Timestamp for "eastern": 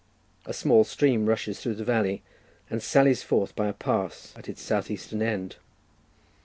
4.89-5.21